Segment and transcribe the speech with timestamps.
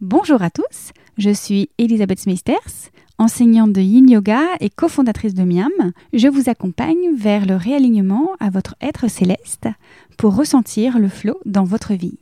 [0.00, 5.92] Bonjour à tous, je suis Elisabeth Smithers, enseignante de Yin Yoga et cofondatrice de Miam.
[6.14, 9.68] Je vous accompagne vers le réalignement à votre être céleste
[10.16, 12.16] pour ressentir le flow dans votre vie.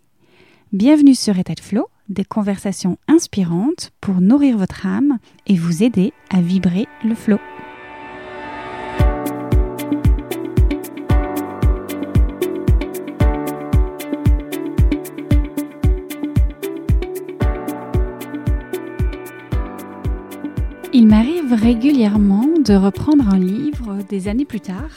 [0.73, 6.13] Bienvenue sur État de Flow, des conversations inspirantes pour nourrir votre âme et vous aider
[6.31, 7.39] à vibrer le flow.
[20.99, 24.91] Il m'arrive régulièrement de reprendre un livre des années plus tard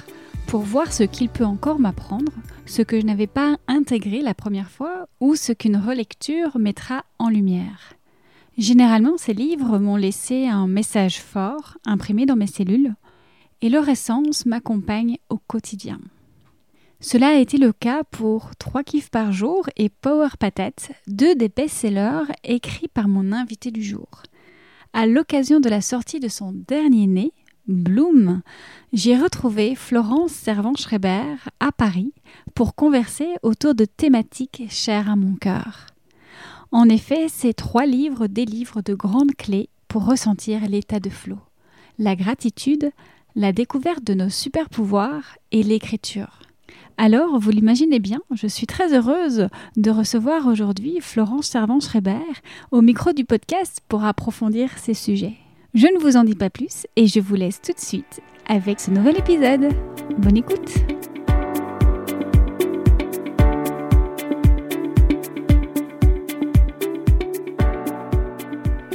[0.47, 2.31] pour voir ce qu'il peut encore m'apprendre,
[2.65, 7.29] ce que je n'avais pas intégré la première fois ou ce qu'une relecture mettra en
[7.29, 7.93] lumière.
[8.57, 12.95] Généralement, ces livres m'ont laissé un message fort imprimé dans mes cellules
[13.61, 15.99] et leur essence m'accompagne au quotidien.
[16.99, 21.49] Cela a été le cas pour Trois kiffs par jour et Power Patate, deux des
[21.49, 24.23] best-sellers écrits par mon invité du jour.
[24.93, 27.31] À l'occasion de la sortie de son dernier né,
[27.67, 28.41] Bloom,
[28.91, 32.13] j'ai retrouvé Florence Servan-Schreiber à Paris
[32.55, 35.87] pour converser autour de thématiques chères à mon cœur.
[36.73, 41.39] En effet, ces trois livres délivrent de grandes clés pour ressentir l'état de flot,
[41.97, 42.91] la gratitude,
[43.35, 46.41] la découverte de nos super pouvoirs et l'écriture.
[46.97, 52.19] Alors, vous l'imaginez bien, je suis très heureuse de recevoir aujourd'hui Florence Servan-Schreiber
[52.71, 55.37] au micro du podcast pour approfondir ces sujets.
[55.73, 58.79] Je ne vous en dis pas plus et je vous laisse tout de suite avec
[58.79, 59.69] ce nouvel épisode.
[60.17, 60.71] Bonne écoute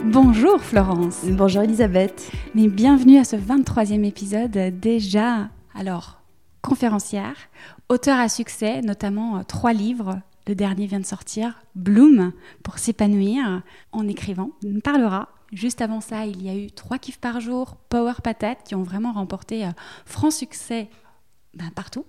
[0.04, 1.24] Bonjour Florence.
[1.24, 2.30] Bonjour Elisabeth.
[2.54, 5.50] Mais bienvenue à ce 23e épisode déjà.
[5.74, 6.15] Alors,
[6.66, 7.36] conférencière,
[7.88, 10.20] auteur à succès, notamment euh, trois livres.
[10.48, 14.50] Le dernier vient de sortir, Bloom, pour s'épanouir en écrivant.
[14.64, 15.28] On parlera.
[15.52, 18.82] Juste avant ça, il y a eu trois kiffs par jour, Power Patate, qui ont
[18.82, 19.70] vraiment remporté euh,
[20.04, 20.90] franc succès
[21.54, 22.04] ben, partout.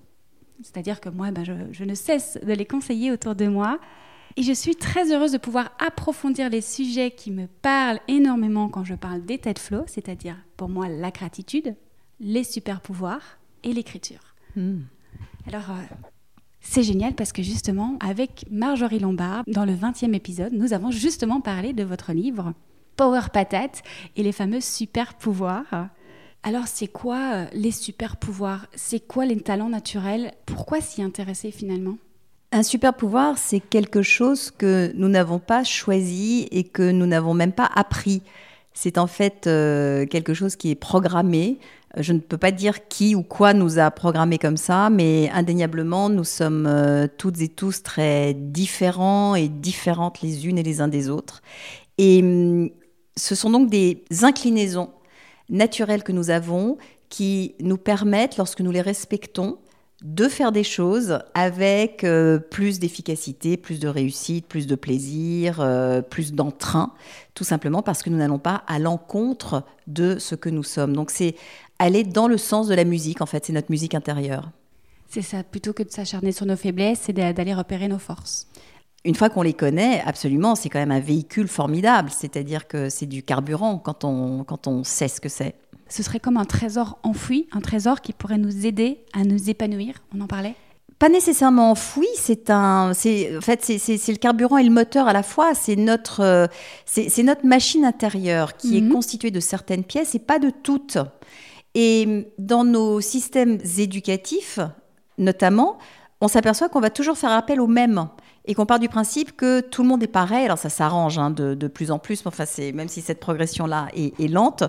[0.63, 3.79] C'est-à-dire que moi, ben, je, ne cesse de les conseiller autour de moi.
[4.37, 8.83] Et je suis très heureuse de pouvoir approfondir les sujets qui me parlent énormément quand
[8.83, 11.75] je parle d'état de flow, c'est-à-dire pour moi la gratitude,
[12.19, 14.26] les super pouvoirs et l'écriture.
[14.57, 14.79] Hmm.
[15.47, 15.95] Alors, euh,
[16.61, 21.41] c'est génial parce que justement, avec Marjorie Lombard, dans le 20e épisode, nous avons justement
[21.41, 22.53] parlé de votre livre
[22.95, 23.83] Power Patate
[24.15, 25.89] et les fameux super pouvoirs.
[26.41, 30.33] Alors, c'est quoi euh, les super pouvoirs C'est quoi les talents naturels?
[30.47, 31.99] Pourquoi s'y intéresser finalement?
[32.51, 37.35] Un super pouvoir, c'est quelque chose que nous n'avons pas choisi et que nous n'avons
[37.35, 38.23] même pas appris.
[38.73, 41.59] C'est en fait euh, quelque chose qui est programmé.
[41.99, 46.09] Je ne peux pas dire qui ou quoi nous a programmé comme ça, mais indéniablement,
[46.09, 50.87] nous sommes euh, toutes et tous très différents et différentes les unes et les uns
[50.87, 51.41] des autres.
[51.97, 52.69] Et hum,
[53.15, 54.91] ce sont donc des inclinaisons
[55.49, 56.77] naturelles que nous avons
[57.09, 59.57] qui nous permettent, lorsque nous les respectons,
[60.03, 66.01] de faire des choses avec euh, plus d'efficacité, plus de réussite, plus de plaisir, euh,
[66.01, 66.93] plus d'entrain,
[67.33, 70.93] tout simplement parce que nous n'allons pas à l'encontre de ce que nous sommes.
[70.93, 71.35] Donc c'est
[71.79, 74.49] aller dans le sens de la musique, en fait, c'est notre musique intérieure.
[75.09, 78.47] C'est ça, plutôt que de s'acharner sur nos faiblesses, c'est d'aller repérer nos forces.
[79.05, 83.05] Une fois qu'on les connaît, absolument, c'est quand même un véhicule formidable, c'est-à-dire que c'est
[83.05, 85.55] du carburant quand on, quand on sait ce que c'est.
[85.87, 89.95] Ce serait comme un trésor enfoui, un trésor qui pourrait nous aider à nous épanouir.
[90.15, 90.55] On en parlait
[90.99, 95.13] pas nécessairement enfoui, c'est un, c'est en fait c'est le carburant et le moteur à
[95.13, 95.53] la fois.
[95.53, 96.47] C'est notre, euh,
[96.87, 98.93] c'est notre machine intérieure qui est Mhm.
[98.93, 100.97] constituée de certaines pièces et pas de toutes.
[101.79, 104.59] Et dans nos systèmes éducatifs,
[105.19, 105.77] notamment,
[106.21, 108.07] on s'aperçoit qu'on va toujours faire appel aux mêmes
[108.45, 110.45] et qu'on part du principe que tout le monde est pareil.
[110.45, 114.27] Alors ça s'arrange hein, de, plus en plus, enfin même si cette progression-là est, est
[114.27, 114.63] lente.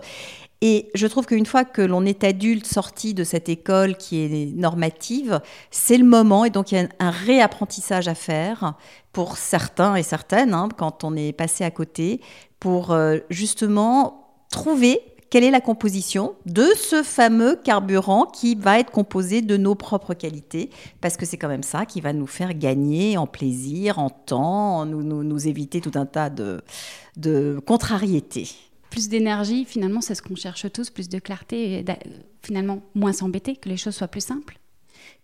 [0.60, 4.54] Et je trouve qu'une fois que l'on est adulte sorti de cette école qui est
[4.54, 5.40] normative,
[5.70, 8.74] c'est le moment et donc il y a un réapprentissage à faire
[9.14, 12.20] pour certains et certaines hein, quand on est passé à côté
[12.60, 18.90] pour euh, justement trouver quelle est la composition de ce fameux carburant qui va être
[18.90, 20.70] composé de nos propres qualités,
[21.00, 24.86] parce que c'est quand même ça qui va nous faire gagner en plaisir, en temps,
[24.86, 28.48] nous, nous, éviter tout un tas de, contrariétés.
[28.90, 31.84] Plus d'énergie, finalement, c'est ce qu'on cherche tous, plus de clarté
[32.42, 34.58] finalement moins s'embêter, que les choses soient plus simples.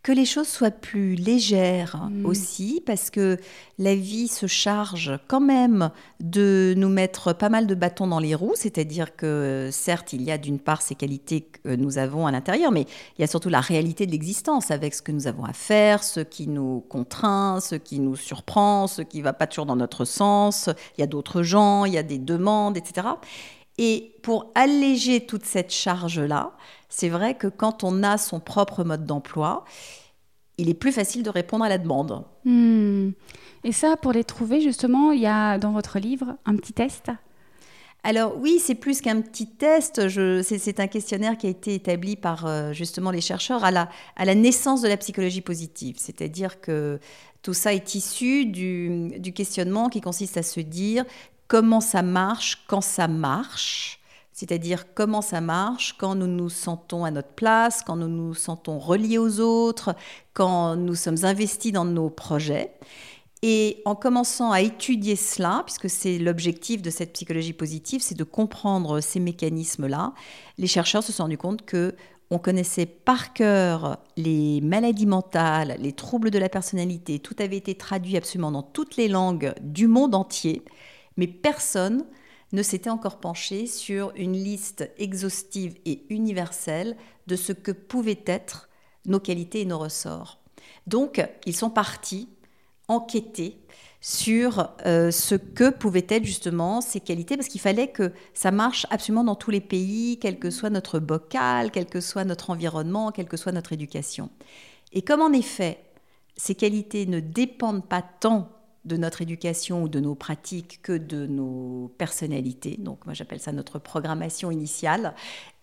[0.03, 2.27] Que les choses soient plus légères Mm.
[2.27, 3.39] aussi, parce que
[3.79, 5.91] la vie se charge quand même
[6.21, 10.31] de nous mettre pas mal de bâtons dans les roues, c'est-à-dire que certes, il y
[10.31, 12.83] a d'une part ces qualités que nous avons à l'intérieur, mais
[13.17, 16.05] il y a surtout la réalité de l'existence avec ce que nous avons à faire,
[16.05, 20.05] ce qui nous contraint, ce qui nous surprend, ce qui va pas toujours dans notre
[20.05, 20.69] sens,
[20.99, 23.09] il y a d'autres gens, il y a des demandes, etc.
[23.79, 26.53] Et pour alléger toute cette charge-là,
[26.89, 29.65] c'est vrai que quand on a son propre mode d'emploi,
[30.59, 32.25] il est plus facile de répondre à la demande.
[32.45, 33.11] Hmm.
[33.65, 37.11] Et ça, pour les trouver, justement, il y a dans votre livre un petit test?
[38.07, 40.09] Alors oui, c'est plus qu'un petit test.
[40.43, 43.89] C'est c'est un questionnaire qui a été établi par euh, justement les chercheurs à la,
[44.17, 45.97] à la naissance de la psychologie positive.
[45.99, 47.01] C'est-à-dire que
[47.41, 51.07] tout ça est issu du, du questionnement qui consiste à se dire
[51.55, 54.01] comment ça marche quand ça marche.
[54.33, 58.81] C'est-à-dire comment ça marche quand nous nous sentons à notre place, quand nous nous sentons
[58.81, 59.95] reliés aux autres,
[60.33, 62.73] quand nous sommes investis dans nos projets.
[63.43, 68.25] Et en commençant à étudier cela, puisque c'est l'objectif de cette psychologie positive, c'est de
[68.25, 70.13] comprendre ces mécanismes-là,
[70.59, 71.95] les chercheurs se sont rendus compte que
[72.31, 77.77] on connaissait par cœur les maladies mentales, les troubles de la personnalité, tout avait été
[77.77, 80.65] traduit absolument dans toutes les langues du monde entier,
[81.17, 82.05] mais personne
[82.53, 86.97] ne s'était encore penché sur une liste exhaustive et universelle
[87.27, 88.69] de ce que pouvaient être
[89.07, 90.41] nos qualités et nos ressorts.
[90.87, 92.29] Donc, ils sont partis
[92.89, 93.59] enquêter
[94.01, 98.87] sur euh, ce que pouvaient être justement ces qualités, parce qu'il fallait que ça marche
[98.91, 103.13] absolument dans tous les pays, quel que soit notre bocal, quel que soit notre environnement,
[103.13, 104.29] quelle que soit notre éducation.
[104.93, 105.83] Et comme en effet,
[106.37, 108.51] ces qualités ne dépendent pas tant
[108.85, 113.53] de notre éducation ou de nos pratiques que de nos personnalités, donc moi j'appelle ça
[113.53, 115.15] notre programmation initiale,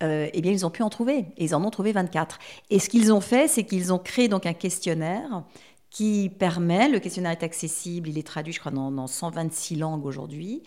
[0.01, 2.39] euh, eh bien ils ont pu en trouver, et ils en ont trouvé 24.
[2.69, 5.43] Et ce qu'ils ont fait, c'est qu'ils ont créé donc un questionnaire
[5.89, 10.05] qui permet, le questionnaire est accessible, il est traduit, je crois, dans, dans 126 langues
[10.05, 10.63] aujourd'hui,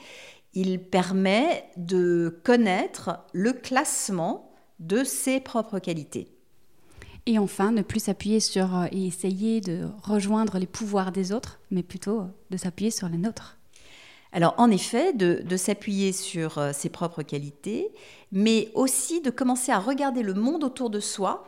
[0.53, 6.34] il permet de connaître le classement de ses propres qualités.
[7.27, 11.59] Et enfin, ne plus s'appuyer sur euh, et essayer de rejoindre les pouvoirs des autres,
[11.71, 13.57] mais plutôt euh, de s'appuyer sur les nôtres.
[14.33, 17.93] Alors, en effet, de, de s'appuyer sur euh, ses propres qualités,
[18.31, 21.47] mais aussi de commencer à regarder le monde autour de soi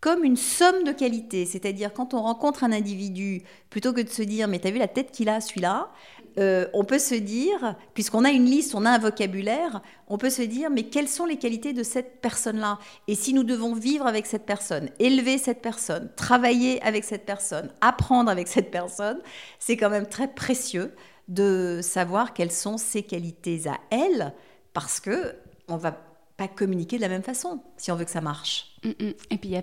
[0.00, 1.46] comme une somme de qualités.
[1.46, 4.88] C'est-à-dire, quand on rencontre un individu, plutôt que de se dire, mais t'as vu la
[4.88, 5.90] tête qu'il a, celui-là,
[6.38, 10.30] euh, on peut se dire, puisqu'on a une liste, on a un vocabulaire, on peut
[10.30, 12.78] se dire, mais quelles sont les qualités de cette personne-là?
[13.08, 17.70] Et si nous devons vivre avec cette personne, élever cette personne, travailler avec cette personne,
[17.80, 19.20] apprendre avec cette personne,
[19.58, 20.94] c'est quand même très précieux
[21.28, 24.34] de savoir quelles sont ses qualités à elle,
[24.72, 25.34] parce que
[25.68, 25.96] on va
[26.36, 28.74] pas communiquer de la même façon si on veut que ça marche.
[28.82, 29.12] Mm, mm.
[29.30, 29.62] Et puis il y a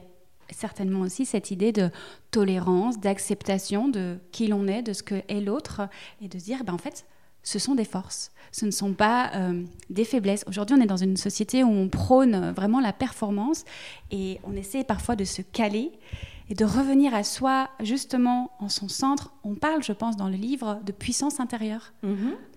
[0.52, 1.90] certainement aussi cette idée de
[2.32, 5.82] tolérance, d'acceptation de qui l'on est, de ce que est l'autre,
[6.22, 7.06] et de se dire, ben, en fait,
[7.44, 10.44] ce sont des forces, ce ne sont pas euh, des faiblesses.
[10.48, 13.66] Aujourd'hui, on est dans une société où on prône vraiment la performance,
[14.12, 15.92] et on essaie parfois de se caler
[16.50, 19.34] et de revenir à soi, justement, en son centre.
[19.44, 21.94] On parle, je pense, dans le livre, de puissance intérieure,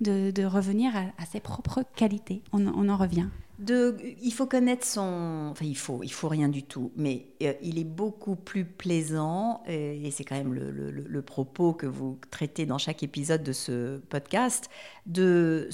[0.00, 2.42] de, de revenir à, à ses propres qualités.
[2.52, 3.28] On, on en revient.
[3.60, 5.50] De, il faut connaître son.
[5.52, 9.62] Enfin, il faut, il faut rien du tout, mais euh, il est beaucoup plus plaisant,
[9.68, 13.04] euh, et c'est quand même le, le- le- le propos que vous traitez dans chaque
[13.04, 14.70] épisode de ce podcast,
[15.06, 15.68] de,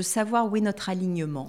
[0.00, 1.46] savoir où est notre alignement.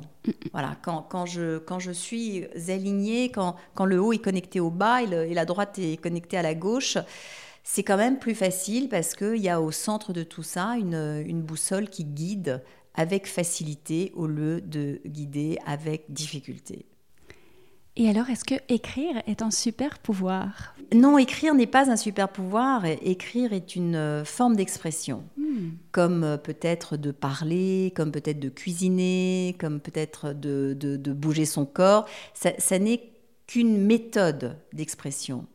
[0.54, 4.72] Voilà, quand, quand, je, quand je suis alignée, quand, quand le haut est connecté au
[4.72, 6.98] bas et, le- et la droite est connectée à la gauche,
[7.64, 11.24] c'est quand même plus facile parce qu'il y a au centre de tout ça une,
[11.28, 12.64] une boussole qui guide
[12.96, 16.86] avec facilité au lieu de guider avec difficulté.
[17.98, 20.76] Et alors, est-ce que écrire est un super pouvoir?
[20.94, 22.84] Non, écrire n'est pas un super pouvoir.
[22.86, 25.70] Écrire est une euh, forme d'expression, Hmm.
[25.94, 31.46] comme euh, peut-être de parler, comme peut-être de cuisiner, comme peut-être de, de- de bouger
[31.46, 32.06] son corps.
[32.34, 33.02] Ça, ça n'est
[33.48, 35.46] qu'une méthode d'expression.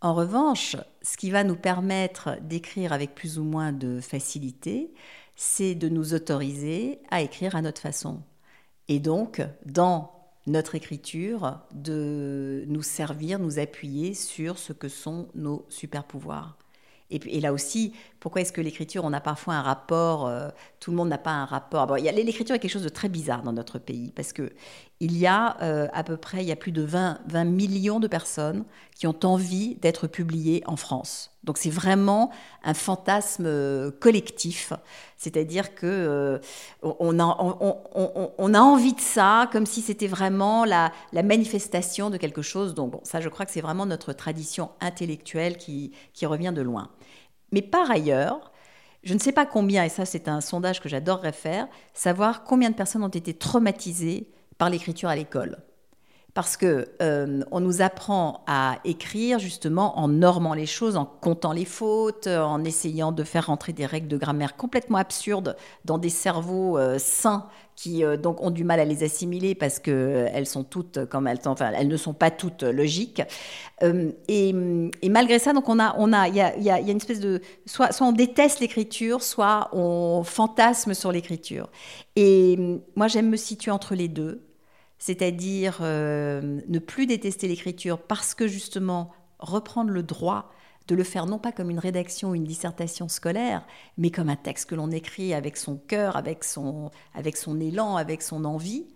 [0.00, 4.92] En revanche, ce qui va nous permettre d'écrire avec plus ou moins de facilité,
[5.36, 8.22] c'est de nous autoriser à écrire à notre façon.
[8.88, 10.12] Et donc, dans
[10.46, 16.58] notre écriture, de nous servir, nous appuyer sur ce que sont nos super pouvoirs.
[17.10, 20.48] Et, puis- et là aussi, pourquoi est-ce que l'écriture, on a parfois un rapport, euh,
[20.80, 21.86] tout le monde n'a pas un rapport?
[21.86, 24.52] Bon, l'écriture est quelque chose de très bizarre dans notre pays, parce que
[25.00, 28.00] il y a euh, à peu près, il y a plus de 20, 20 millions
[28.00, 28.64] de personnes
[28.96, 31.33] qui ont envie d'être publiées en France.
[31.44, 32.30] Donc c'est vraiment
[32.64, 34.72] un fantasme euh, collectif,
[35.16, 36.40] c'est-à-dire que
[36.82, 37.24] on, a,
[38.38, 42.74] on, a, envie de ça, comme si c'était vraiment la, manifestation de quelque chose.
[42.74, 46.90] Donc ça, je crois que c'est vraiment notre tradition intellectuelle qui revient de loin.
[47.52, 48.52] Mais par ailleurs,
[49.04, 52.70] je ne sais pas combien, et ça c'est un sondage que j'adorerais faire, savoir combien
[52.70, 55.58] de personnes ont été traumatisées par l'écriture à l'école
[56.34, 61.52] parce que euh, on nous apprend à écrire justement en normant les choses, en comptant
[61.52, 66.08] les fautes, en essayant de faire rentrer des règles de grammaire complètement absurdes dans des
[66.08, 70.46] cerveaux euh, sains qui euh, donc ont du mal à les assimiler parce que elles
[70.46, 71.38] sont toutes comme elles,
[71.86, 73.22] ne sont pas toutes logiques.
[74.28, 74.52] Et,
[75.08, 78.12] malgré ça, donc on a, on a, il y a, une espèce de soit on
[78.12, 81.70] déteste l'écriture, soit on fantasme sur l'écriture.
[82.16, 84.43] Et moi, j'aime me situer entre les deux
[85.04, 90.50] c'est-à-dire euh, ne plus détester l'écriture parce que justement reprendre le droit
[90.88, 93.66] de le faire non pas comme une rédaction ou une dissertation scolaire,
[93.98, 97.96] mais comme un texte que l'on écrit avec son cœur, avec son, avec son élan,
[97.96, 98.86] avec son envie,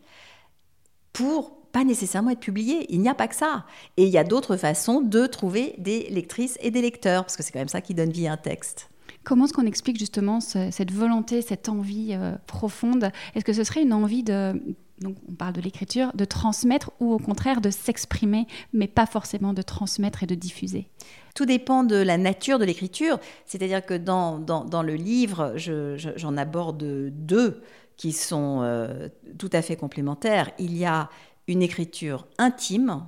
[1.13, 2.87] pour pas nécessairement être publié.
[2.89, 3.67] Il n'y a pas que ça.
[3.99, 7.43] Et il y a d'autres façons de trouver des lectrices et des lecteurs, parce que
[7.43, 8.89] c'est quand même ça qui donne vie à un texte.
[9.25, 13.11] Comment est-ce qu'on explique justement cette volonté, cette envie euh, profonde?
[13.35, 14.59] Est-ce que ce serait une envie de
[15.01, 19.53] donc on parle de l'écriture, de transmettre ou au contraire de s'exprimer, mais pas forcément
[19.53, 20.89] de transmettre et de diffuser
[21.35, 23.19] Tout dépend de la nature de l'écriture.
[23.47, 27.63] C'est-à-dire que dans, dans, le livre, j'en aborde deux
[27.97, 30.51] qui sont euh, tout à fait complémentaires.
[30.59, 31.11] Il y a
[31.49, 33.07] une écriture intime,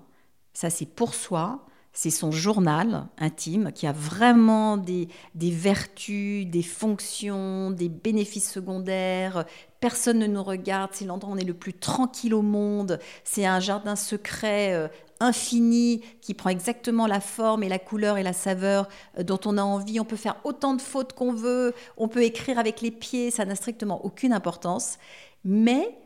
[0.52, 1.66] ça c'est pour soi,
[2.02, 9.44] c'est son journal intime qui a vraiment des, vertus, des fonctions, des bénéfices secondaires.
[9.80, 12.98] Personne ne nous regarde, c'est l'endroit où on est le plus tranquille au monde.
[13.22, 14.88] C'est un jardin secret euh,
[15.20, 18.88] infini qui prend exactement la forme et la couleur et la saveur
[19.18, 20.00] euh, dont on a envie.
[20.00, 23.44] On peut faire autant de fautes qu'on veut, on peut écrire avec les pieds, ça
[23.44, 24.96] n'a strictement aucune importance.
[25.44, 25.98] Mais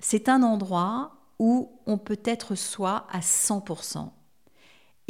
[0.00, 4.10] c'est un endroit où on peut être soi à 100%.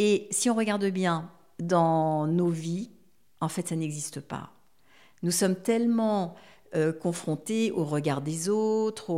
[0.02, 2.88] Et si on regarde bien dans nos vies,
[3.42, 4.50] en fait, ça n'existe pas.
[5.22, 6.36] Nous sommes tellement
[6.74, 9.10] euh, confrontés au regard des autres,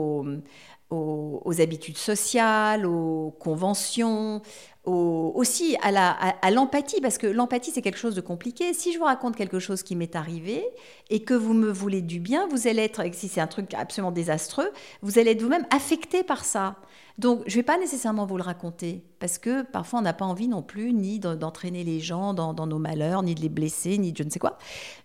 [0.92, 4.42] aux, habitudes sociales, aux conventions,
[4.84, 8.74] aussi à l'empathie, parce que l'empathie, c'est quelque chose de compliqué.
[8.74, 10.64] Si je vous raconte quelque chose qui m'est arrivé
[11.08, 14.12] et que vous me voulez du bien, vous allez être, si c'est un truc absolument
[14.12, 14.70] désastreux,
[15.02, 16.76] vous allez être vous-même affecté par ça.
[17.18, 20.24] Donc, je ne vais pas nécessairement vous le raconter, parce que parfois, on n'a pas
[20.24, 24.12] envie non plus ni d'entraîner les gens dans, nos malheurs, ni de les blesser, ni
[24.12, 24.58] de je ne sais quoi.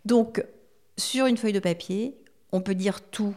[0.05, 0.43] Donc,
[0.97, 2.17] sur une feuille de papier,
[2.51, 3.35] on peut dire tout,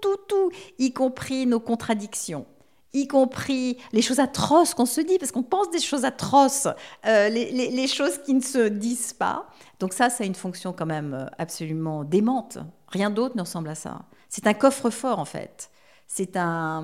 [0.00, 2.46] tout, tout, y compris nos contradictions
[2.94, 6.66] y compris les choses atroces qu'on se dit, parce qu'on pense des choses atroces,
[7.06, 9.46] euh, les, choses qui ne se disent pas.
[9.78, 12.58] Donc ça, ça a une fonction quand même euh, absolument démente.
[12.88, 14.00] Rien d'autre ne ressemble à ça.
[14.30, 15.70] C'est un coffre-fort, en fait
[16.08, 16.82] c'est à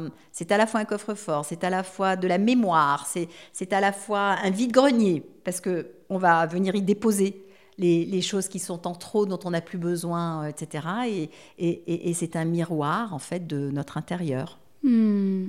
[0.58, 4.36] la fois un coffre-fort, c'est à la fois de la mémoire, c'est, à la fois
[4.42, 7.43] un vide-grenier, parce que on va venir y déposer
[7.78, 10.86] les, choses qui sont en trop, dont on n'a plus besoin, euh, etc.
[11.06, 14.58] Et, et, et, c'est un miroir, en fait, de notre intérieur.
[14.82, 15.48] Hmm.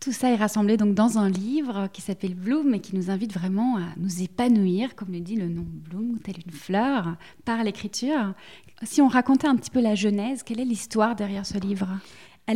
[0.00, 3.32] Tout ça est rassemblé donc dans un livre qui s'appelle Bloom et qui nous invite
[3.34, 8.34] vraiment à nous épanouir, comme le dit le nom Bloom, telle une fleur, par l'écriture.
[8.82, 11.86] Si on racontait un petit peu la genèse, quelle est l'histoire derrière ce livre?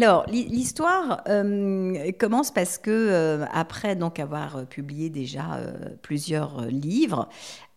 [0.04, 5.60] Alors, l'histoire euh, commence parce que, euh, après donc avoir euh, publié déjà
[6.02, 7.28] plusieurs livres,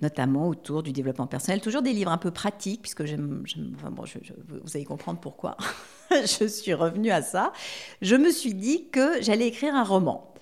[0.02, 5.20] notamment autour du développement personnel, toujours des livres un peu pratiques, puisque vous allez comprendre
[5.20, 5.56] pourquoi
[6.12, 7.54] je suis revenue à ça,
[8.02, 10.34] je me suis dit que j'allais écrire un roman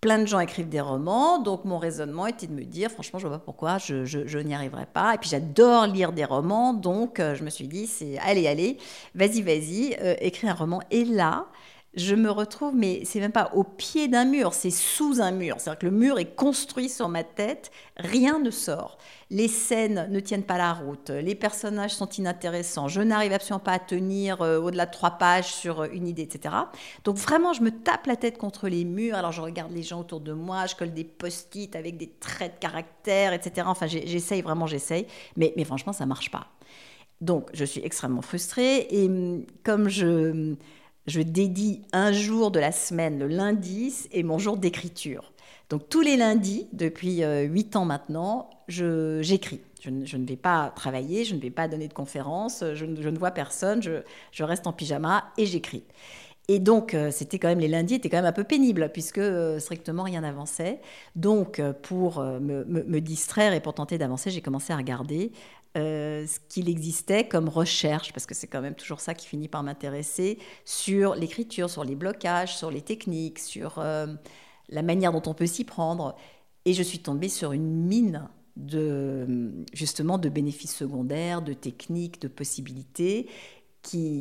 [0.00, 3.26] plein de gens écrivent des romans, donc mon raisonnement était de me dire, franchement, je
[3.26, 5.14] vois pourquoi je, n'y arriverais pas.
[5.14, 8.78] Et puis j'adore lire des romans, donc euh, je me suis dit, c'est allez, allez,
[9.14, 10.80] vas-y, vas-y, euh, écris un roman.
[10.90, 11.46] Et là,
[11.94, 15.56] je me retrouve, mais c'est même pas au pied d'un mur, c'est sous un mur.
[15.58, 18.98] C'est-à-dire que le mur est construit sur ma tête, rien ne sort.
[19.30, 23.72] Les scènes ne tiennent pas la route, les personnages sont inintéressants, je n'arrive absolument pas
[23.72, 26.54] à tenir euh, au-delà de trois pages sur euh, une idée, etc.
[27.04, 30.00] Donc vraiment, je me tape la tête contre les murs, alors je regarde les gens
[30.00, 33.66] autour de moi, je colle des post-it avec des traits de caractère, etc.
[33.68, 36.46] Enfin, j'essaye, vraiment, j'essaye, mais, mais franchement, ça marche pas.
[37.20, 40.54] Donc, je suis extrêmement frustrée et hum, comme je
[41.08, 45.32] je dédie un jour de la semaine, le lundi, et mon jour d'écriture.
[45.70, 49.60] Donc tous les lundis, depuis euh, huit ans maintenant, j'écris.
[49.80, 53.30] Je ne, vais pas travailler, je ne vais pas donner de conférences, je, ne vois
[53.30, 55.84] personne, je, reste en pyjama et j'écris.
[56.48, 59.18] Et donc, euh, c'était quand même les lundis étaient quand même un peu pénibles puisque
[59.18, 60.80] euh, strictement rien n'avançait.
[61.14, 65.30] Donc, pour me, distraire et pour tenter d'avancer, j'ai commencé à regarder
[65.78, 69.62] ce qu'il existait comme recherche, parce que c'est quand même toujours ça qui finit par
[69.62, 75.46] m'intéresser, sur l'écriture, sur les blocages, sur les techniques, sur la manière dont on peut
[75.46, 76.16] s'y prendre.
[76.64, 82.28] Et je suis tombée sur une mine de justement de bénéfices secondaires, de techniques, de
[82.28, 83.28] possibilités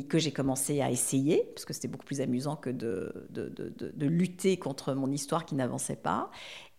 [0.07, 4.05] que j'ai commencé à essayer, parce que c'était beaucoup plus amusant que de, de, de,
[4.05, 6.31] lutter contre mon histoire qui n'avançait pas.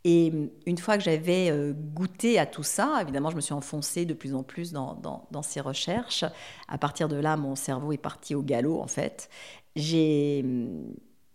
[0.05, 0.33] Et
[0.67, 4.15] une fois que j'avais euh, goûté à tout ça, évidemment, je me suis enfoncée de
[4.15, 6.25] plus en plus dans, dans, dans, ces recherches.
[6.69, 9.29] À partir de là, mon cerveau est parti au galop, en fait.
[9.75, 10.95] J'ai hum,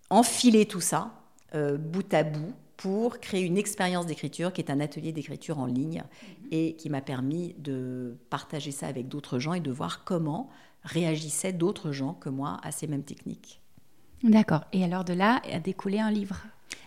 [0.10, 1.12] enfilé tout ça,
[1.56, 5.66] euh, bout à bout, pour créer une expérience d'écriture qui est un atelier d'écriture en
[5.66, 6.48] ligne mhm.
[6.52, 10.50] et qui m'a permis de partager ça avec d'autres gens et de voir comment
[10.84, 13.62] réagissaient d'autres gens que moi à ces mêmes techniques.
[14.24, 14.62] D'accord.
[14.72, 16.38] Et alors de là a découlé un livre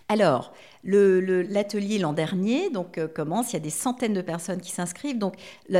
[0.09, 3.51] alors, l'atelier l'an dernier donc euh, commence.
[3.51, 5.17] Il y a des centaines de personnes qui s'inscrivent.
[5.17, 5.35] Donc,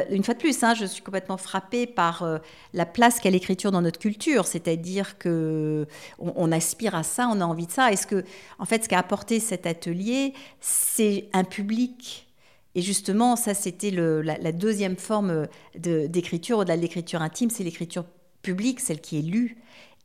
[0.09, 2.37] une fois de plus, hein, je suis complètement frappée par euh,
[2.73, 4.45] la place qu'a l'écriture dans notre culture.
[4.45, 5.87] C'est-à-dire que
[6.19, 7.91] on, aspire à ça, on a envie de ça.
[7.93, 8.25] Est-ce que,
[8.59, 12.27] en fait, ce qu'a apporté cet atelier, c'est un public?
[12.75, 18.05] Et justement, ça, c'était la, la, deuxième forme d'écriture, au-delà de l'écriture intime, c'est l'écriture
[18.41, 19.57] publique, celle qui est lue.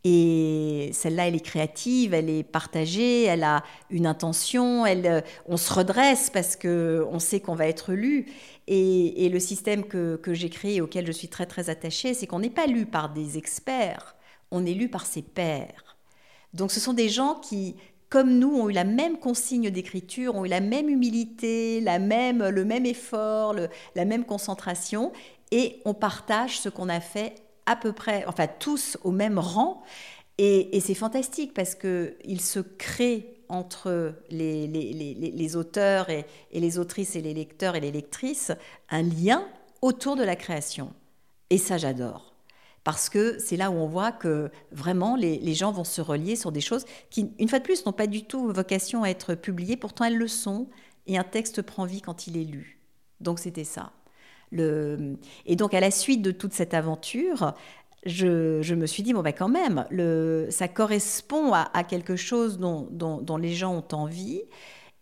[0.05, 5.57] Et celle-là, elle est créative, elle est partagée, elle a une intention, elle, euh, on
[5.57, 8.27] se redresse parce que on sait qu'on va être lu.
[8.67, 12.41] Et, le système que, que j'ai créé, auquel je suis très très attachée, c'est qu'on
[12.41, 14.17] n'est pas lu par des experts,
[14.51, 15.97] on est lu par ses pairs.
[16.53, 17.77] Donc ce sont des gens qui,
[18.09, 22.47] comme nous, ont eu la même consigne d'écriture, ont eu la même humilité, la même,
[22.47, 23.55] le même effort,
[23.95, 25.13] la même concentration,
[25.51, 29.83] et on partage ce qu'on a fait à peu près, enfin tous au même rang.
[30.39, 37.35] Et, c'est fantastique parce qu'il se crée entre les, auteurs et, les autrices et les
[37.35, 38.51] lecteurs et les lectrices
[38.91, 39.47] un lien
[39.83, 40.93] autour de la création.
[41.51, 42.33] Et ça, j'adore.
[42.83, 46.51] Parce que c'est là où on voit que vraiment les, gens vont se relier sur
[46.51, 49.77] des choses qui, une fois de plus, n'ont pas du tout vocation à être publiées,
[49.77, 50.69] pourtant elles le sont,
[51.07, 52.81] et un texte prend vie quand il est lu.
[53.21, 53.93] Donc c'était ça.
[54.59, 57.55] Et donc, à la suite de toute cette aventure,
[58.05, 59.87] je, me suis dit, bon, ben quand même,
[60.51, 64.43] ça correspond à, quelque chose dont, les gens ont envie.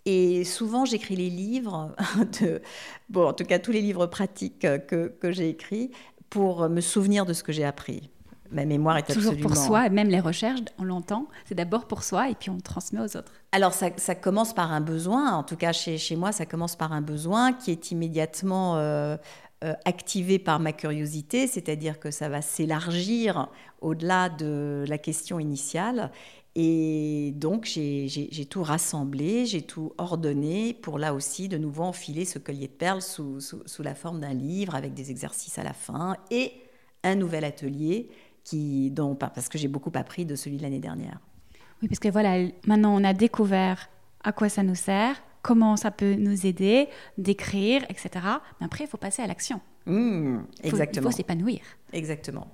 [0.07, 1.95] Et souvent, j'écris les livres,
[2.41, 2.63] de,
[3.09, 5.91] bon, en tout cas tous les livres pratiques que, que j'ai écrits,
[6.31, 8.11] pour me souvenir de ce que j'ai appris
[8.53, 12.03] ma mémoire est Toujours pour soi, et même les recherches, on l'entend, c'est d'abord pour
[12.03, 13.33] soi et puis on transmet aux autres.
[13.53, 16.93] Alors ça, commence par un besoin, en tout cas chez, chez, moi, ça commence par
[16.93, 19.17] un besoin qui est immédiatement euh,
[19.65, 23.49] euh, activé par ma curiosité, c'est-à-dire que ça va s'élargir
[23.81, 26.11] au-delà de la question initiale.
[26.57, 32.41] Et donc j'ai tout rassemblé, j'ai tout ordonné pour là aussi de nouveau enfiler ce
[32.41, 36.17] collier de perles sous, sous la forme d'un livre avec des exercices à la fin
[36.33, 36.53] et
[37.05, 38.11] un nouvel atelier
[38.45, 41.19] qui, dont, parce que j'ai beaucoup appris de celui de l'année dernière.
[41.83, 43.89] Oui, parce que voilà, maintenant on a découvert
[44.23, 48.11] à quoi ça nous sert, comment ça peut nous aider, d'écrire, etc.
[48.61, 49.61] Mais après, il faut passer à l'action.
[49.87, 51.09] Mmh, exactement.
[51.09, 51.61] Il faut s'épanouir.
[51.93, 52.49] Exactement.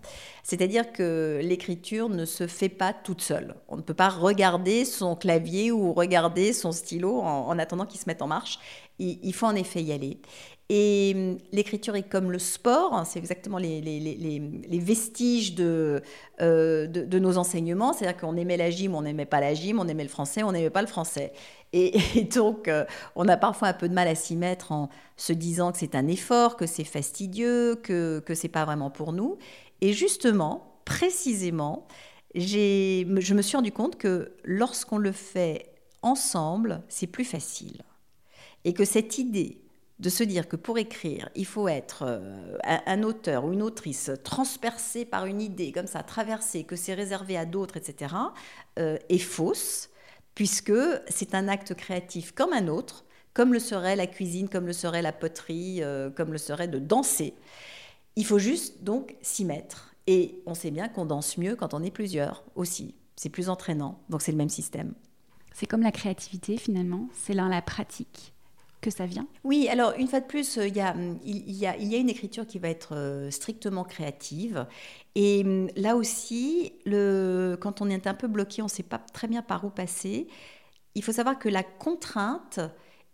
[0.44, 3.56] C'est-à-dire que l'écriture ne se fait pas toute seule.
[3.68, 8.04] On ne peut pas regarder son clavier ou regarder son stylo en, attendant qu'il se
[8.06, 8.60] mette en marche.
[8.98, 10.20] il, faut en effet y aller.
[10.68, 16.02] Et hum, l'écriture est comme le sport, hein, c'est exactement les, vestiges de,
[16.40, 17.92] euh, de, de, nos enseignements.
[17.92, 20.50] C'est-à-dire qu'on aimait la gym, on n'aimait pas la gym, on aimait le français, on
[20.50, 21.32] n'aimait pas le français.
[21.72, 25.32] Et, donc, euh, on a parfois un peu de mal à s'y mettre en se
[25.32, 29.38] disant que c'est un effort, que c'est fastidieux, que ce n'est pas vraiment pour nous.
[29.80, 31.86] Et justement, précisément,
[32.34, 37.82] je me suis rendu compte que lorsqu'on le fait ensemble, c'est plus facile.
[38.64, 39.65] Et que cette idée
[39.98, 44.10] de se dire que pour écrire, il faut être euh, un, auteur ou une autrice
[44.24, 48.14] transpercé par une idée, comme ça, traversé, que c'est réservé à d'autres, etc.,
[48.78, 49.88] euh, est fausse,
[50.34, 50.74] puisque
[51.08, 55.02] c'est un acte créatif comme un autre, comme le serait la cuisine, comme le serait
[55.02, 57.34] la poterie, euh, comme le serait de danser.
[58.16, 59.94] Il faut juste donc s'y mettre.
[60.06, 62.94] Et on sait bien qu'on danse mieux quand on est plusieurs aussi.
[63.16, 63.98] C'est plus entraînant.
[64.08, 64.94] Donc c'est le même système.
[65.52, 68.35] C'est comme la créativité finalement, c'est dans la pratique
[68.90, 69.26] ça vient?
[69.44, 70.94] Oui, alors une fois de plus, euh, il y a,
[71.24, 74.66] il y a, une écriture qui va être euh, strictement créative.
[75.14, 79.28] Et hum, là aussi, quand on est un peu bloqué, on ne sait pas très
[79.28, 80.28] bien par où passer,
[80.94, 82.60] il faut savoir que la contrainte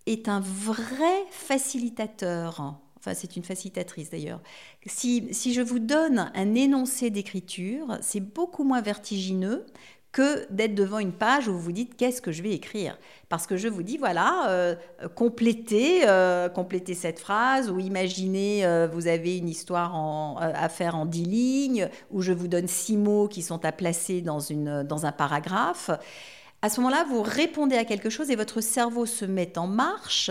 [0.07, 2.79] est un vrai facilitateur.
[2.99, 4.41] Enfin c'est une facilitatrice d'ailleurs,
[4.87, 9.67] si, si je vous donne un énoncé d'écriture, c'est beaucoup moins vertigineux
[10.13, 12.99] que d'être devant une page où vous vous dites qu'est-ce que je vais écrire?
[13.31, 14.75] Parce que je vous dis, voilà, euh,
[15.15, 21.07] complétez, euh, complétez cette phrase, ou imaginez, euh, vous avez une histoire à faire en
[21.07, 25.07] dix lignes, où je vous donne six mots qui sont à placer dans, une, dans
[25.07, 25.91] un paragraphe.
[26.61, 30.31] À ce moment-là, vous répondez à quelque chose et votre cerveau se met en marche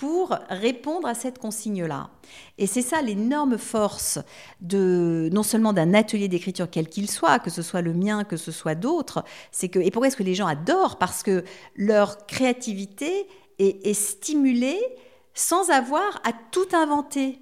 [0.00, 2.08] pour répondre à cette consigne-là.
[2.56, 4.18] Et c'est ça l'énorme force
[4.62, 8.38] de non seulement d'un atelier d'écriture quel qu'il soit, que ce soit le mien, que
[8.38, 10.96] ce soit d'autres, c'est que et pourquoi est-ce que les gens adorent?
[10.96, 11.44] Parce que
[11.76, 13.26] leur créativité
[13.58, 14.80] est, est stimulée
[15.34, 17.38] sans avoir à tout inventer.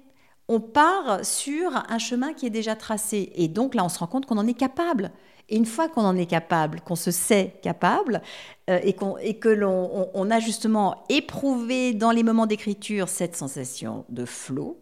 [0.49, 3.31] On part sur un chemin qui est déjà tracé.
[3.35, 5.11] Et donc là, on se rend compte qu'on en est capable.
[5.49, 8.21] Et une fois qu'on en est capable, qu'on se sait capable,
[8.69, 8.93] euh, et,
[9.39, 14.79] que l'on on, a justement éprouvé dans les moments d'écriture cette sensation de flow,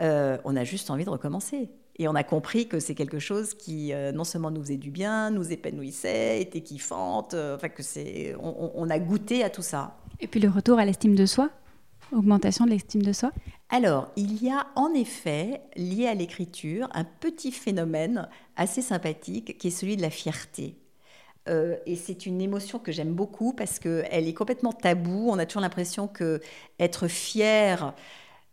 [0.00, 1.70] euh, on a juste envie de recommencer.
[1.98, 4.90] Et on a compris que c'est quelque chose qui euh, non seulement nous faisait du
[4.90, 9.98] bien, nous épanouissait, était kiffante, enfin que c'est, on a goûté à tout ça.
[10.20, 11.50] Et puis le retour à l'estime de soi?
[12.12, 13.32] Augmentation de l'estime de soi
[13.70, 19.68] Alors, il y a en effet, lié à l'écriture, un petit phénomène assez sympathique qui
[19.68, 20.76] est celui de la fierté.
[21.48, 25.30] Euh, et c'est une émotion que j'aime beaucoup parce qu'elle est complètement taboue.
[25.30, 26.40] On a toujours l'impression que
[26.78, 27.94] être fier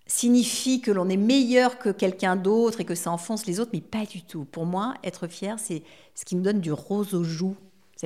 [0.08, 3.82] signifie que l'on est meilleur que quelqu'un d'autre et que ça enfonce les autres, mais
[3.82, 4.46] pas du tout.
[4.46, 5.84] Pour moi, être fier, c'est
[6.16, 7.58] ce qui me donne du rose aux joues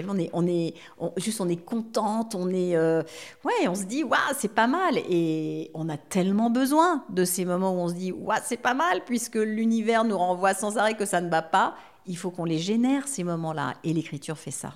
[0.07, 0.73] on est, on est
[1.17, 3.03] juste, on est contente, on est, euh,
[3.43, 4.97] ouais, on se dit, waouh, c'est pas mal.
[5.09, 8.73] Et on a tellement besoin de ces moments où on se dit, waouh, c'est pas
[8.73, 11.75] mal, puisque l'univers nous renvoie sans arrêt que ça ne va pas.
[12.05, 14.73] Il faut qu'on les génère ces moments-là, et l'écriture fait ça.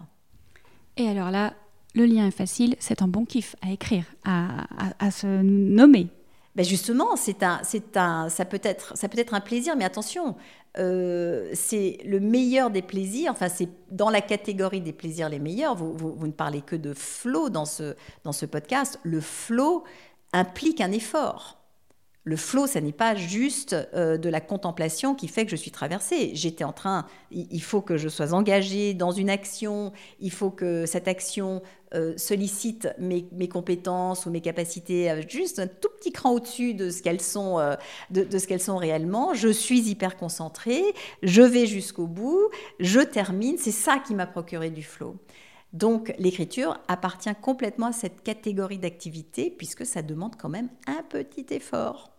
[0.97, 1.53] Et alors là,
[1.93, 4.67] le lien est facile, c'est un bon kiff à écrire, à,
[4.99, 6.09] à se nommer.
[6.57, 7.61] Ben justement, c'est un,
[8.29, 8.95] ça peut être,
[9.33, 10.35] un plaisir, mais attention,
[10.79, 13.31] euh, c'est le meilleur des plaisirs.
[13.31, 15.75] Enfin, c'est dans la catégorie des plaisirs les meilleurs.
[15.75, 18.99] Vous, vous, ne parlez que de flow dans ce, dans ce podcast.
[19.03, 19.83] Le flow
[20.33, 21.59] implique un effort.
[22.27, 25.71] Le flow, ça n'est pas juste euh, de la contemplation qui fait que je suis
[25.71, 26.31] traversée.
[26.33, 30.85] J'étais en train, il faut que je sois engagée dans une action, il faut que
[30.85, 31.61] cette action
[31.93, 37.01] euh, sollicite mes, compétences ou mes capacités juste un tout petit cran au-dessus de ce
[37.01, 37.75] qu'elles sont, euh,
[38.11, 39.33] de, ce qu'elles sont réellement.
[39.33, 40.83] Je suis hyper concentrée,
[41.23, 42.49] je vais jusqu'au bout,
[42.81, 43.55] je termine.
[43.57, 45.15] C'est ça qui m'a procuré du flow.
[45.71, 51.45] Donc l'écriture appartient complètement à cette catégorie d'activité puisque ça demande quand même un petit
[51.51, 52.16] effort.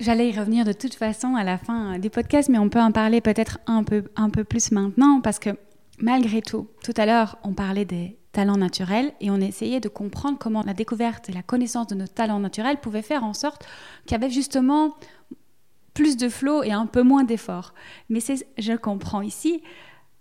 [0.00, 2.90] J'allais y revenir de toute façon à la fin du podcast, mais on peut en
[2.90, 5.50] parler peut-être un peu, un peu plus maintenant parce que
[5.98, 10.38] malgré tout, tout à l'heure, on parlait des talents naturels et on essayait de comprendre
[10.38, 13.66] comment la découverte et la connaissance de nos talents naturels pouvaient faire en sorte
[14.06, 14.96] qu'il y avait justement
[15.92, 17.74] plus de flow et un peu moins d'effort.
[18.08, 18.20] Mais
[18.56, 19.62] je comprends ici,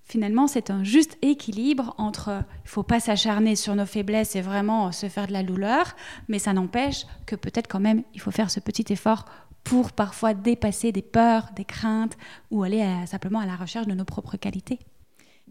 [0.03, 4.91] finalement, c'est un juste équilibre entre il faut pas s'acharner sur nos faiblesses et vraiment
[4.91, 5.95] se faire de la douleur,
[6.27, 9.23] mais ça n'empêche que peut-être quand même il faut faire ce petit effort
[9.63, 12.17] pour parfois dépasser des peurs, des craintes
[12.51, 14.79] ou aller simplement à la recherche de nos propres qualités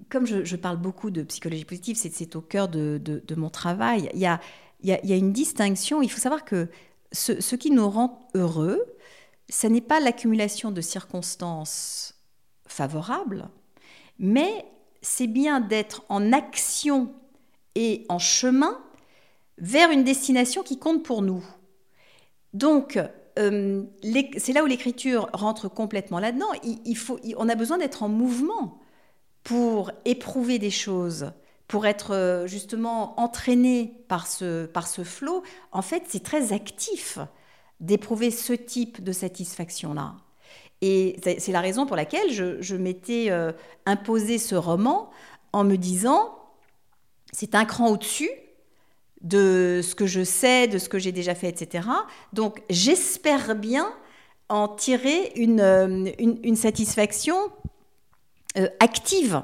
[0.09, 4.11] Comme je, parle beaucoup de psychologie positive, c'est au cœur de, mon travail.
[4.15, 6.03] Il y, a, une distinction.
[6.03, 6.69] Il faut savoir que
[7.13, 8.85] ce, ce qui nous rend heureux,
[9.49, 12.15] ce n'est pas l'accumulation de circonstances
[12.67, 13.49] favorables,
[14.19, 14.67] mais
[15.01, 17.15] c'est bien d'être en action
[17.75, 18.79] et en chemin
[19.59, 21.45] vers une destination qui compte pour nous.
[22.53, 22.99] Donc,
[23.39, 23.85] euh,
[24.37, 26.49] c'est là où l'écriture rentre complètement là-dedans.
[26.63, 28.81] Il, faut, on a besoin d'être en mouvement
[29.45, 31.33] pour éprouver des choses,
[31.69, 35.43] pour être euh, justement entraîné par ce, par ce flot.
[35.73, 37.19] En fait, c'est très actif
[37.81, 40.17] d'éprouver ce type de satisfaction-là.
[40.81, 43.53] Et c'est la raison pour laquelle je, m'étais euh,
[43.85, 45.11] imposé ce roman
[45.53, 46.39] en me disant,
[47.33, 48.31] c'est un cran au-dessus,
[49.23, 51.89] de ce que je sais, de ce que j'ai déjà fait, etc.
[52.33, 53.93] Donc j'espère bien
[54.49, 57.37] en tirer une, euh, satisfaction
[58.57, 59.43] euh, active.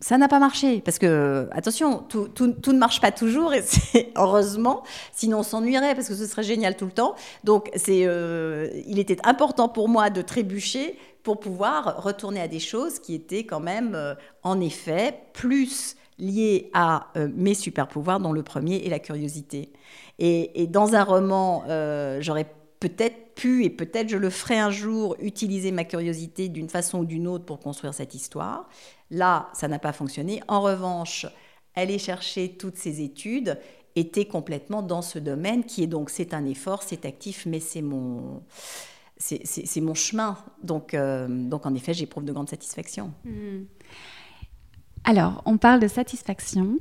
[0.00, 2.28] Ça n'a pas marché parce que, attention, tout,
[2.66, 6.76] ne marche pas toujours et c'est heureusement, sinon on s'ennuierait parce que ce serait génial
[6.76, 7.14] tout le temps.
[7.42, 12.60] Donc c'est, euh, il était important pour moi de trébucher pour pouvoir retourner à des
[12.60, 13.98] choses qui étaient quand même,
[14.42, 19.72] en effet, plus liés à euh, mes super pouvoirs, dont le premier est la curiosité.
[20.18, 22.46] Et, dans un roman, euh, j'aurais
[22.80, 27.04] peut-être pu, et peut-être je le ferai un jour, utiliser ma curiosité d'une façon ou
[27.04, 28.68] d'une autre pour construire cette histoire.
[29.10, 30.40] Là, ça n'a pas fonctionné.
[30.48, 31.26] En revanche,
[31.74, 33.58] aller chercher toutes ces études
[33.96, 37.82] été complètement dans ce domaine qui est donc, c'est un effort, c'est actif, mais c'est
[37.82, 38.42] mon,
[39.16, 40.36] c'est mon chemin.
[40.62, 43.12] Donc, euh, donc en effet, j'éprouve de grande satisfaction.
[43.24, 43.64] Hmm.
[45.06, 46.78] Alors, on parle de satisfaction.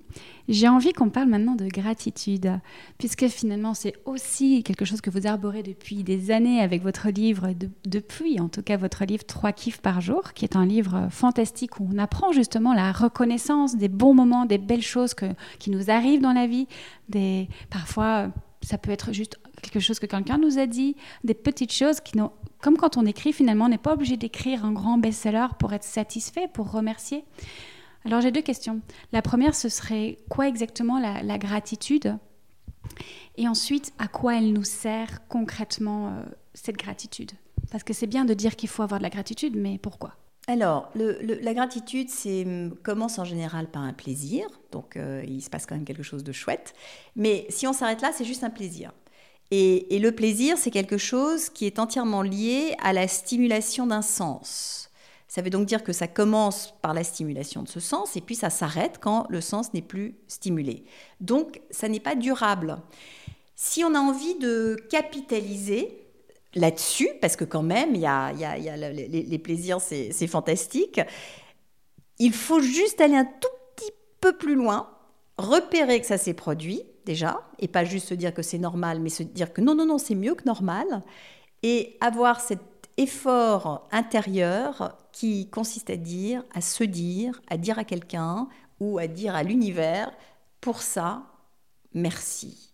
[0.48, 2.60] J'ai envie qu'on parle maintenant de gratitude,
[2.98, 7.50] puisque finalement, c'est aussi quelque chose que vous arborez depuis des années avec votre livre,
[7.86, 11.82] depuis en tout cas votre livre Trois kiffs par jour, qui est un livre fantastique
[11.82, 15.16] où on apprend justement la reconnaissance des bons moments, des belles choses
[15.60, 16.68] qui nous arrivent dans la vie.
[17.10, 18.30] Des, parfois,
[18.62, 22.18] ça peut être juste quelque chose que quelqu'un nous a dit, des petites choses qui
[22.62, 25.84] comme quand on écrit, finalement, on n'est pas obligé d'écrire un grand best-seller pour être
[25.84, 27.26] satisfait, pour remercier.
[28.06, 28.82] Alors j'ai deux questions.
[29.12, 32.18] La première, ce serait quoi exactement la, gratitude?
[33.38, 37.32] Et ensuite, à quoi elle nous sert concrètement euh, cette gratitude?
[37.72, 40.16] Parce que c'est bien de dire qu'il faut avoir de la gratitude, mais pourquoi?
[40.48, 45.50] Alors, la gratitude c'est, hum, commence en général par un plaisir, donc euh, il se
[45.50, 46.74] passe quand même quelque chose de chouette.
[47.16, 48.92] Mais si on s'arrête là, c'est juste un plaisir.
[49.52, 54.90] et le plaisir, c'est quelque chose qui est entièrement lié à la stimulation d'un sens.
[55.34, 58.36] Ça veut donc dire que ça commence par la stimulation de ce sens et puis
[58.36, 60.84] ça s'arrête quand le sens n'est plus stimulé.
[61.22, 62.78] Donc ça n'est pas durable.
[63.56, 66.06] Si on a envie de capitaliser
[66.54, 71.02] là-dessus, parce que quand même, il y a, les, plaisirs, c'est fantastique,
[72.20, 73.92] il faut juste aller un tout petit
[74.22, 74.88] peu plus loin,
[75.40, 79.10] repérer que ça s'est produit déjà, et pas juste se dire que c'est normal, mais
[79.10, 80.86] se dire que non, non, non, c'est mieux que normal,
[81.64, 82.60] et avoir cet
[82.98, 88.48] effort intérieur qui consiste à dire, à se dire, à dire à quelqu'un
[88.80, 90.12] ou à dire à l'univers,
[90.62, 91.24] pour ça,
[91.94, 92.74] merci.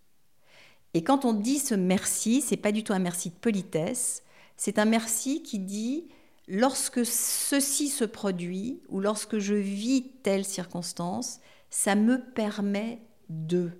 [0.93, 4.23] Et quand on dit ce merci, c'est pas du tout un merci de politesse,
[4.58, 6.10] c'est un merci qui dit
[6.47, 13.71] lorsque ceci se produit ou lorsque je vis telle circonstance, ça me permet de.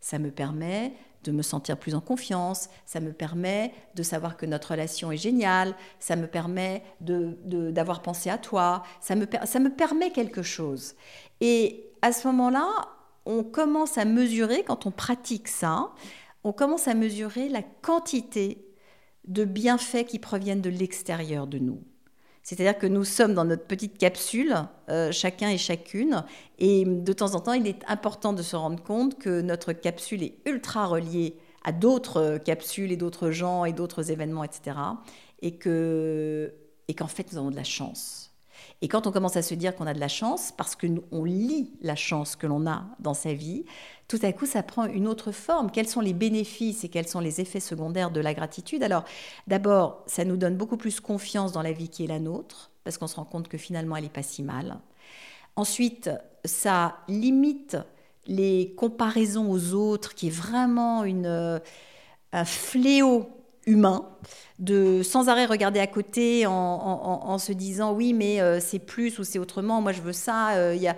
[0.00, 4.46] Ça me permet de me sentir plus en confiance, ça me permet de savoir que
[4.46, 9.58] notre relation est géniale, ça me permet d'avoir de, pensé à toi, ça me, ça
[9.58, 10.94] me permet quelque chose.
[11.40, 12.68] Et à ce moment-là,
[13.26, 15.90] on commence à mesurer, quand on pratique ça,
[16.44, 18.64] on commence à mesurer la quantité
[19.26, 21.82] de bienfaits qui proviennent de l'extérieur de nous.
[22.44, 24.54] C'est-à-dire que nous sommes dans notre petite capsule,
[24.90, 26.24] euh, chacun et chacune,
[26.58, 30.22] et de temps en temps, il est important de se rendre compte que notre capsule
[30.22, 34.76] est ultra reliée à d'autres capsules et d'autres gens et d'autres événements, etc.
[35.40, 35.58] Et
[36.86, 38.33] et qu'en fait, nous avons de la chance.
[38.82, 41.72] Et quand on commence à se dire qu'on a de la chance, parce qu'on lit
[41.80, 43.64] la chance que l'on a dans sa vie,
[44.08, 45.70] tout à coup, ça prend une autre forme.
[45.70, 48.82] Quels sont les bénéfices et quels sont les effets secondaires de la gratitude?
[48.82, 49.04] Alors,
[49.46, 52.98] d'abord, ça nous donne beaucoup plus confiance dans la vie qui est la nôtre, parce
[52.98, 54.78] qu'on se rend compte que finalement, elle n'est pas si mal.
[55.56, 56.10] Ensuite,
[56.44, 57.78] ça limite
[58.26, 61.60] les comparaisons aux autres, qui est vraiment une,
[62.32, 63.28] un fléau
[63.66, 64.08] humain,
[64.58, 69.24] de sans arrêt regarder à côté en, se disant oui, mais euh, c'est plus ou
[69.24, 70.56] c'est autrement, moi je veux ça.
[70.56, 70.96] Euh, y a...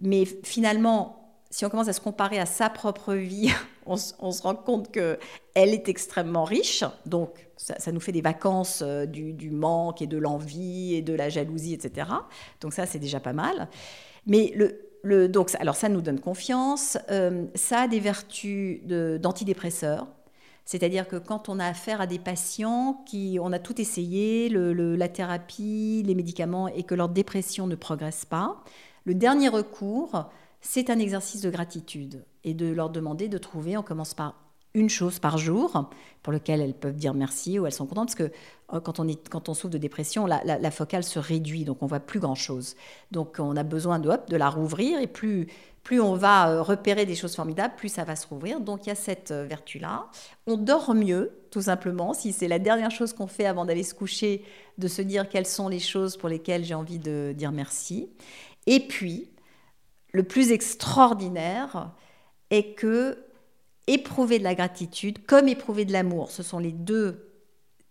[0.00, 3.50] Mais finalement, si on commence à se comparer à sa propre vie,
[3.86, 5.18] on, se rend compte qu'elle
[5.54, 6.84] est extrêmement riche.
[7.06, 11.28] Donc ça, nous fait des vacances euh, du, manque et de l'envie et de la
[11.28, 12.08] jalousie, etc.
[12.60, 13.68] Donc ça, c'est déjà pas mal.
[14.26, 16.96] Mais le, le, donc, alors ça nous donne confiance.
[17.54, 20.06] ça a des vertus d'antidépresseurs.
[20.64, 25.08] C'est-à-dire que quand on a affaire à des patients qui, on a tout essayé, la
[25.08, 28.62] thérapie, les médicaments, et que leur dépression ne progresse pas,
[29.04, 30.30] le dernier recours,
[30.62, 34.34] c'est un exercice de gratitude et de leur demander de trouver, on commence par
[34.74, 35.88] une chose par jour
[36.22, 38.34] pour lequel elles peuvent dire merci ou elles sont contentes parce que
[38.72, 42.74] euh, quand on, souffre de dépression, la, focale se réduit, donc on voit plus grand-chose.
[43.12, 45.46] Donc on a besoin de, de la rouvrir et plus,
[45.84, 48.58] plus on va euh, repérer des choses formidables, plus ça va se rouvrir.
[48.58, 50.06] Donc il y a cette euh, vertu-là.
[50.46, 53.94] On dort mieux, tout simplement, si c'est la dernière chose qu'on fait avant d'aller se
[53.94, 54.42] coucher,
[54.78, 58.08] de se dire quelles sont les choses pour lesquelles j'ai envie de dire merci.
[58.66, 59.30] Et puis,
[60.12, 61.92] le plus extraordinaire
[62.50, 63.18] est que
[63.86, 66.30] éprouver de la gratitude comme éprouver de l'amour.
[66.30, 67.30] Ce sont les deux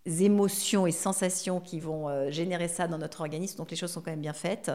[0.06, 4.00] émotions et sensations qui vont euh, générer ça dans notre organisme, donc les choses sont
[4.00, 4.70] quand même bien faites,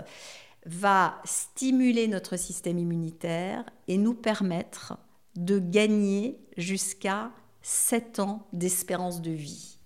[0.66, 4.98] va stimuler notre système immunitaire et nous permettre
[5.36, 9.78] de gagner jusqu'à 7 ans d'espérance de vie.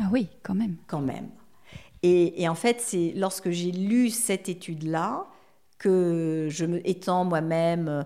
[0.00, 0.76] Ah oui, quand même.
[0.86, 1.28] Quand même.
[2.02, 5.26] Et, et en fait, c'est lorsque j'ai lu cette étude-là
[5.78, 8.02] que je me étant moi-même euh,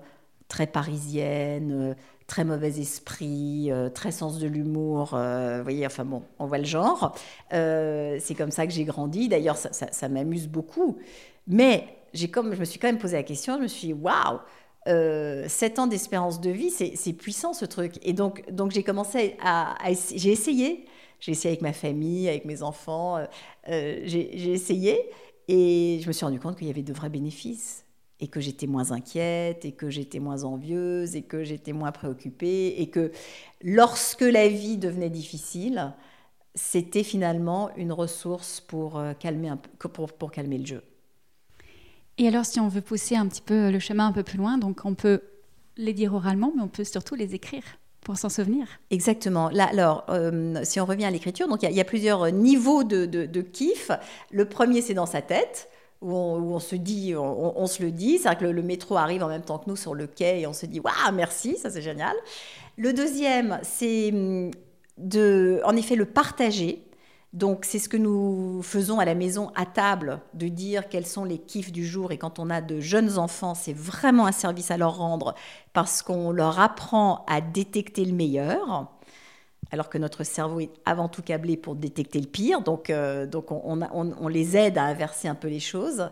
[0.48, 1.96] très parisienne,
[2.32, 5.12] très mauvais esprit, euh, très sens de l'humour.
[5.12, 7.14] Euh, vous voyez, enfin bon, on voit le genre.
[7.52, 9.28] Euh, c'est comme ça que j'ai grandi.
[9.28, 10.96] D'ailleurs, ça, m'amuse beaucoup.
[11.46, 13.56] Mais j'ai comme, je me suis quand même posé la question.
[13.56, 14.40] Je me suis dit, waouh,
[14.88, 17.94] euh, 7 ans d'espérance de vie, c'est puissant ce truc.
[18.02, 19.76] Et donc, donc j'ai commencé à,
[20.14, 20.86] j'ai essayé,
[21.20, 23.26] j'ai essayé avec ma famille, avec mes enfants, euh,
[23.68, 24.98] euh, j'ai essayé
[25.48, 27.84] et je me suis rendu compte qu'il y avait de vrais bénéfices
[28.20, 32.74] et que j'étais moins inquiète et que j'étais moins envieuse et que j'étais moins préoccupée
[32.78, 33.12] et que
[33.62, 35.94] lorsque la vie devenait difficile,
[36.54, 40.91] c'était finalement une ressource pour euh, calmer, pour, pour calmer le jeu.
[42.18, 44.58] Et alors, si on veut pousser un petit peu le chemin un peu plus loin,
[44.58, 45.22] donc on peut
[45.76, 47.62] les dire oralement, mais on peut surtout les écrire
[48.02, 48.66] pour s'en souvenir.
[48.90, 49.48] Exactement.
[49.50, 53.06] Là, alors, euh, si on revient à l'écriture, donc il y, a plusieurs niveaux de,
[53.06, 53.90] de, kiff.
[54.30, 55.68] Le premier, c'est dans sa tête.
[56.00, 59.28] Où on, se dit, on, se le dit, c'est-à-dire que le, le, métro arrive en
[59.28, 61.80] même temps que nous sur le quai et on se dit waouh merci, ça c'est
[61.80, 62.16] génial.
[62.76, 64.50] Le deuxième, c'est hum,
[64.98, 66.82] de, en effet, le partager.
[67.32, 71.24] Donc c'est ce que nous faisons à la maison à table, de dire quels sont
[71.24, 72.12] les kiffs du jour.
[72.12, 75.34] Et quand on a de jeunes enfants, c'est vraiment un service à leur rendre
[75.72, 78.92] parce qu'on leur apprend à détecter le meilleur,
[79.70, 82.60] alors que notre cerveau est avant tout câblé pour détecter le pire.
[82.60, 86.10] Donc, euh, donc on, on, les aide à inverser un peu les choses.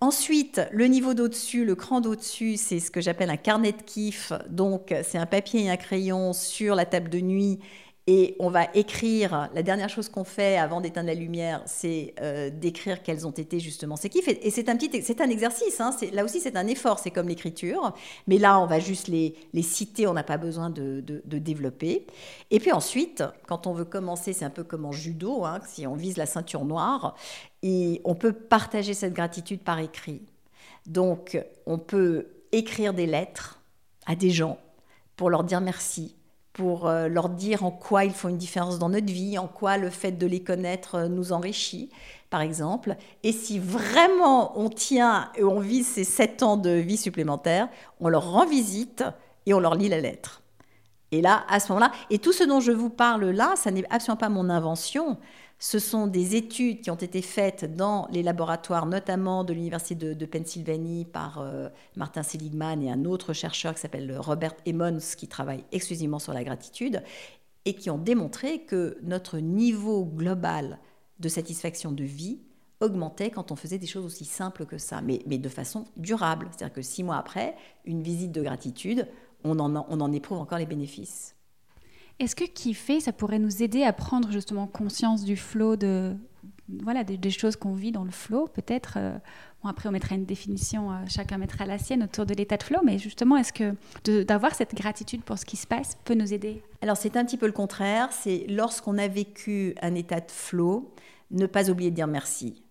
[0.00, 4.32] Ensuite, le niveau d'au-dessus, le cran d'au-dessus, c'est ce que j'appelle un carnet de kiff.
[4.48, 7.60] Donc c'est un papier et un crayon sur la table de nuit
[8.10, 12.48] et on va écrire, la dernière chose qu'on fait avant d'éteindre la lumière, c'est euh,
[12.48, 14.28] d'écrire quels ont été justement ces kiffs.
[14.28, 15.90] Et, c'est un petit, un exercice, hein.
[16.14, 17.92] là aussi c'est un effort, c'est comme l'écriture.
[18.26, 22.06] Mais là, on va juste les, les citer, on n'a pas besoin de, de, développer.
[22.50, 25.86] Et puis ensuite, quand on veut commencer, c'est un peu comme en judo, hein, si
[25.86, 27.14] on vise la ceinture noire,
[27.62, 30.22] et on peut partager cette gratitude par écrit.
[30.86, 33.60] Donc, on peut écrire des lettres
[34.06, 34.58] à des gens
[35.14, 36.14] pour leur dire merci,
[36.58, 39.76] pour euh, leur dire en quoi ils font une différence dans notre vie, en quoi
[39.76, 41.88] le fait de les connaître euh, nous enrichit,
[42.30, 42.96] par exemple.
[43.22, 47.68] Et si vraiment on tient et on vise ces sept ans de vie supplémentaire,
[48.00, 49.04] on leur rend visite
[49.46, 50.42] et on leur lit la lettre.
[51.12, 53.84] Et là, à ce moment-là, et tout ce dont je vous parle là, ça n'est
[53.88, 55.16] absolument pas mon invention.
[55.60, 60.26] Ce sont des études qui ont été faites dans les laboratoires, notamment de l'Université de,
[60.26, 65.64] Pennsylvanie par euh, Martin Seligman et un autre chercheur qui s'appelle Robert Emmons, qui travaille
[65.72, 67.02] exclusivement sur la gratitude,
[67.64, 70.78] et qui ont démontré que notre niveau global
[71.18, 72.38] de satisfaction de vie
[72.80, 76.46] augmentait quand on faisait des choses aussi simples que ça, mais, de façon durable.
[76.52, 79.08] C'est-à-dire que six mois après, une visite de gratitude,
[79.42, 81.34] on en éprouve encore les bénéfices.
[82.20, 86.16] Est-ce que kiffer, ça pourrait nous aider à prendre justement conscience du flot de
[86.82, 89.16] voilà des, choses qu'on vit dans le flot peut-être euh,
[89.62, 92.62] bon, après on mettra une définition euh, chacun mettra la sienne autour de l'état de
[92.62, 93.74] flot mais justement est-ce que
[94.24, 96.62] d'avoir cette gratitude pour ce qui se passe peut nous aider?
[96.82, 100.92] Alors c'est un petit peu le contraire c'est lorsqu'on a vécu un état de flot
[101.30, 102.62] ne pas oublier de dire merci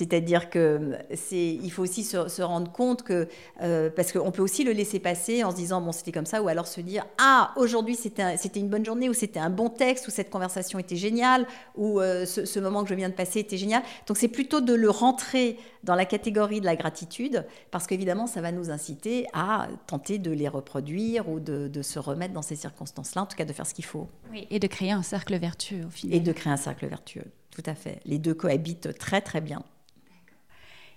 [0.00, 3.28] c'est-à-dire que c'est, il faut aussi se, rendre compte que,
[3.60, 6.42] euh, parce qu'on peut aussi le laisser passer en se disant, bon, c'était comme ça,
[6.42, 9.68] ou alors se dire, ah, aujourd'hui c'était, c'était une bonne journée, ou c'était un bon
[9.68, 13.40] texte, ou cette conversation était géniale, ou euh, ce, moment que je viens de passer
[13.40, 13.82] était génial.
[14.06, 18.40] Donc c'est plutôt de le rentrer dans la catégorie de la gratitude, parce qu'évidemment, ça
[18.40, 22.56] va nous inciter à tenter de les reproduire ou de, de se remettre dans ces
[22.56, 24.08] circonstances-là, en tout cas de faire ce qu'il faut.
[24.32, 26.16] Oui, et de créer un cercle vertueux au final.
[26.16, 28.00] Et de créer un cercle vertueux, tout à fait.
[28.06, 29.62] Les deux cohabitent très très bien.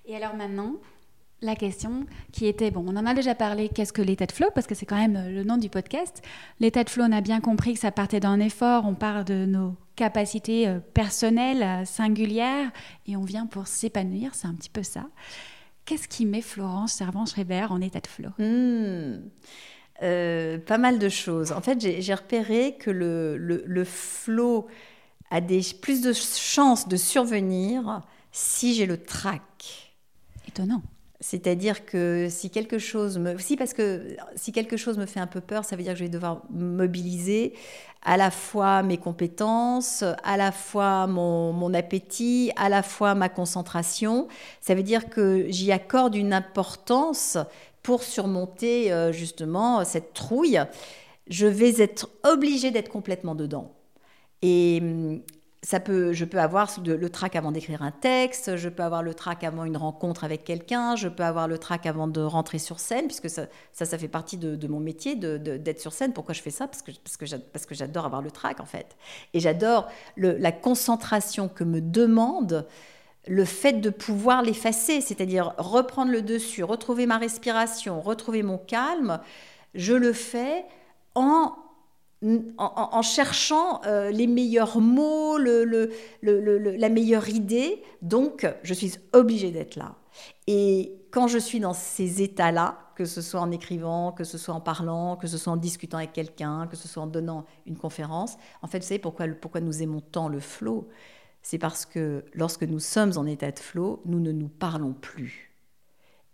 [0.05, 0.75] Et alors maintenant,
[1.41, 4.47] la question qui était, bon, on en a déjà parlé, qu'est-ce que l'état de flow?
[4.55, 6.21] Parce que c'est quand même le nom du podcast.
[6.59, 9.45] L'état de flow, on a bien compris que ça partait d'un effort, on part de
[9.45, 12.71] nos capacités euh, personnelles, euh, singulières,
[13.07, 15.05] et on vient pour s'épanouir, c'est un petit peu ça.
[15.85, 18.29] Qu'est-ce qui met Florence Servan-Schreiber en état de flow?
[18.39, 19.29] Hmm.
[20.01, 21.51] euh, Pas mal de choses.
[21.51, 24.67] En fait, j'ai repéré que le, le, le flow
[25.29, 29.82] a des, plus de chances de survenir si j'ai le trac
[31.19, 35.27] C'est-à-dire que si quelque chose me, si parce que si quelque chose me fait un
[35.27, 37.53] peu peur, ça veut dire que je vais devoir mobiliser
[38.01, 43.29] à la fois mes compétences, à la fois mon, mon appétit, à la fois ma
[43.29, 44.27] concentration.
[44.59, 47.37] Ça veut dire que j'y accorde une importance
[47.83, 50.59] pour surmonter euh, justement cette trouille.
[51.27, 53.71] Je vais être obligée d'être complètement dedans.
[54.41, 55.21] Et hum,
[55.63, 59.13] ça peut, je peux avoir le trac avant d'écrire un texte, je peux avoir le
[59.13, 62.81] trac avant une rencontre avec quelqu'un, je peux avoir le trac avant de rentrer sur
[62.81, 66.11] scène, puisque ça, ça, fait partie de, mon métier d'être sur scène.
[66.11, 66.67] Pourquoi je fais ça?
[66.67, 66.91] Parce que,
[67.53, 68.97] parce que j'adore avoir le trac, en fait.
[69.33, 72.67] Et j'adore la concentration que me demande
[73.27, 79.21] le fait de pouvoir l'effacer, c'est-à-dire reprendre le dessus, retrouver ma respiration, retrouver mon calme.
[79.75, 80.65] Je le fais
[81.15, 81.55] en
[82.57, 87.81] en, cherchant euh, les meilleurs mots, la meilleure idée.
[88.01, 89.95] Donc, je suis obligée d'être là.
[90.47, 94.53] Et quand je suis dans ces états-là, que ce soit en écrivant, que ce soit
[94.53, 97.77] en parlant, que ce soit en discutant avec quelqu'un, que ce soit en donnant une
[97.77, 100.87] conférence, en fait, vous savez pourquoi, pourquoi nous aimons tant le flow?
[101.41, 105.53] C'est parce que lorsque nous sommes en état de flow, nous ne nous parlons plus.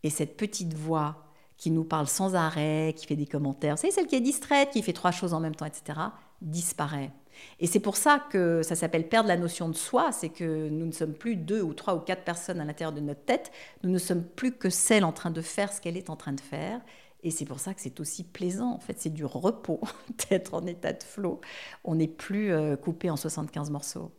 [0.04, 1.29] Et cette petite voix
[1.60, 4.82] qui nous parle sans arrêt, qui fait des commentaires, savez, celle qui est distraite, qui
[4.82, 6.00] fait trois choses en même temps, etc.,
[6.42, 7.12] disparaît.
[7.60, 10.86] Et c'est pour ça que ça s'appelle perdre la notion de soi, c'est que nous
[10.86, 13.52] ne sommes plus deux ou trois ou quatre personnes à l'intérieur de notre tête,
[13.84, 16.34] nous ne sommes plus que celle en train de faire ce qu'elle est en train
[16.34, 16.80] de faire.
[17.24, 19.82] Et c'est pour ça que c'est aussi plaisant, en fait, c'est du repos
[20.30, 21.42] d'être en état de flot.
[21.84, 24.12] On n'est plus euh, coupé en 75 morceaux.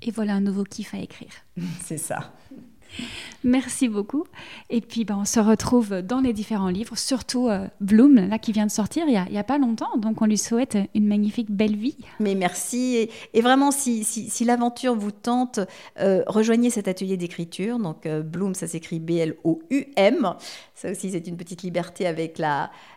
[0.00, 1.32] Et voilà un nouveau kiff à écrire.
[1.84, 2.32] c'est ça.
[3.44, 4.24] Merci beaucoup.
[4.70, 8.52] Et puis, ben, on se retrouve dans les différents livres, surtout euh, Bloom, là, qui
[8.52, 9.96] vient de sortir il n'y a, pas longtemps.
[9.98, 11.96] Donc, on lui souhaite une magnifique belle vie.
[12.18, 13.08] Mais merci.
[13.32, 15.60] Et, vraiment, si, si, l'aventure vous tente,
[16.00, 17.78] euh, rejoignez cet atelier d'écriture.
[17.78, 20.34] Donc, euh, Bloom, ça s'écrit B-L-O-U-M.
[20.74, 22.40] Ça aussi, c'est une petite liberté avec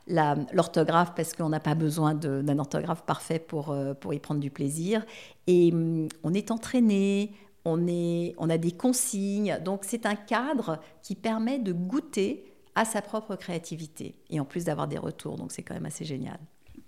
[0.08, 4.50] l'orthographe, la, parce qu'on n'a pas besoin d'un orthographe parfait pour, pour y prendre du
[4.50, 5.06] plaisir.
[5.48, 7.32] Et hum, on est entraîné
[7.66, 9.60] on, est, on a des consignes.
[9.64, 12.46] Donc c'est un cadre qui permet de goûter
[12.76, 15.38] à sa propre créativité et en plus d'avoir des retours.
[15.38, 16.40] Donc c'est quand même assez génial.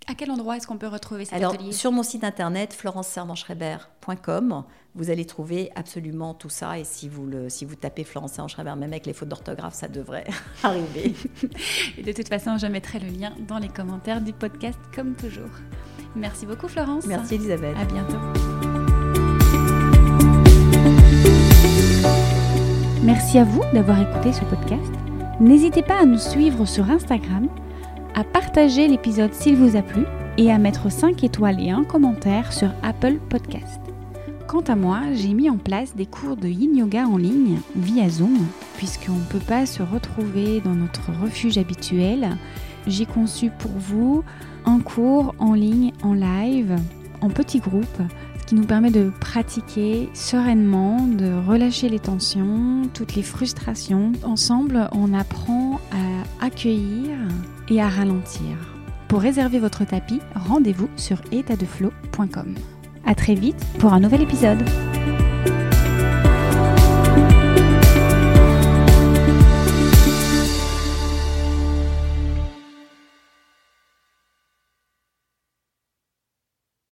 [0.07, 1.71] À quel endroit est-ce qu'on peut retrouver cet Alors, atelier?
[1.71, 4.63] Sur mon site internet florenceservanschreiber.com,
[4.95, 6.79] vous allez trouver absolument tout ça.
[6.79, 9.87] Et si vous, le, si vous tapez Florence Servan-Schreiber, même avec les fautes d'orthographe, ça
[9.87, 10.25] devrait
[10.63, 11.13] arriver.
[11.97, 15.51] et de toute façon, je mettrai le lien dans les commentaires du podcast, comme toujours.
[16.15, 17.05] Merci beaucoup, Florence.
[17.05, 17.77] Merci, Elisabeth.
[17.77, 18.50] À bientôt.
[23.03, 24.91] Merci à vous d'avoir écouté ce podcast.
[25.39, 27.47] N'hésitez pas à nous suivre sur Instagram,
[28.13, 30.03] à partager l'épisode s'il vous a plu
[30.37, 33.81] et à mettre 5 étoiles et un commentaire sur Apple Podcast.
[34.47, 38.09] Quant à moi, j'ai mis en place des cours de yin yoga en ligne via
[38.09, 38.37] Zoom,
[38.77, 42.37] puisqu'on ne peut pas se retrouver dans notre refuge habituel.
[42.85, 44.23] J'ai conçu pour vous
[44.65, 46.75] un cours en ligne, en live,
[47.21, 48.01] en petits groupes
[48.51, 54.11] qui nous permet de pratiquer sereinement, de relâcher les tensions, toutes les frustrations.
[54.23, 57.17] Ensemble, on apprend à accueillir
[57.69, 58.57] et à ralentir.
[59.07, 62.55] Pour réserver votre tapis, rendez-vous sur étatdeflow.com.
[63.05, 64.61] À très vite pour un nouvel épisode.